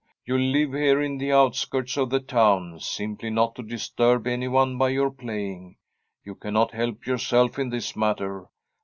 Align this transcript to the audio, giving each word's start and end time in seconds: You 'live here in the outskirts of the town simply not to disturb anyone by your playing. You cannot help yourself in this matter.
You 0.25 0.35
'live 0.35 0.73
here 0.73 0.99
in 0.99 1.19
the 1.19 1.31
outskirts 1.31 1.95
of 1.95 2.09
the 2.09 2.19
town 2.19 2.79
simply 2.79 3.29
not 3.29 3.53
to 3.53 3.61
disturb 3.61 4.25
anyone 4.25 4.79
by 4.79 4.89
your 4.89 5.11
playing. 5.11 5.75
You 6.23 6.33
cannot 6.33 6.71
help 6.71 7.05
yourself 7.05 7.59
in 7.59 7.69
this 7.69 7.95
matter. 7.95 8.47